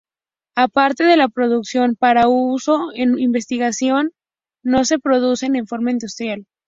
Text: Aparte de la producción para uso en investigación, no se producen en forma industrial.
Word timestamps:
Aparte 0.55 1.03
de 1.03 1.15
la 1.15 1.27
producción 1.29 1.95
para 1.95 2.27
uso 2.27 2.87
en 2.95 3.19
investigación, 3.19 4.13
no 4.63 4.83
se 4.83 4.97
producen 4.97 5.55
en 5.55 5.67
forma 5.67 5.91
industrial. 5.91 6.47